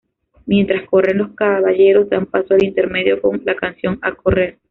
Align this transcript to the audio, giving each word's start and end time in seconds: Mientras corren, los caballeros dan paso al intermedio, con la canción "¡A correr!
Mientras 0.47 0.89
corren, 0.89 1.19
los 1.19 1.35
caballeros 1.35 2.09
dan 2.09 2.25
paso 2.25 2.55
al 2.55 2.63
intermedio, 2.63 3.21
con 3.21 3.39
la 3.45 3.53
canción 3.55 3.99
"¡A 4.01 4.15
correr! 4.15 4.57